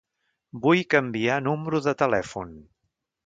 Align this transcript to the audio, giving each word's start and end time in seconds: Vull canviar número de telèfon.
Vull 0.63 0.79
canviar 0.93 1.37
número 1.49 1.83
de 1.89 1.95
telèfon. 2.01 2.57